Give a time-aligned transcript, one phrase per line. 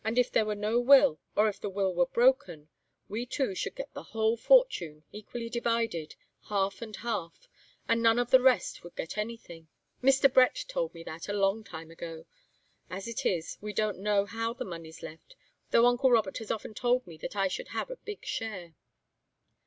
[0.03, 2.69] If there were no will, or if the will were broken,
[3.07, 6.15] we two should get the whole fortune, equally divided,
[6.49, 7.47] half and half,
[7.87, 9.67] and none of the rest would get anything.
[10.01, 10.33] Mr.
[10.33, 12.25] Brett told me that a long time ago.
[12.89, 15.35] As it is, we don't know how the money's left,
[15.69, 18.73] though uncle Robert has often told me that I should have a big share."